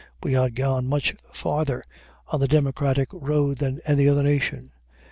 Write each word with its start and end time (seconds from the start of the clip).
We 0.23 0.33
had 0.33 0.55
gone 0.55 0.87
much 0.87 1.13
farther 1.31 1.83
on 2.29 2.39
the 2.39 2.47
democratic 2.47 3.09
road 3.11 3.59
than 3.59 3.81
any 3.85 4.09
other 4.09 4.23
nation. 4.23 4.71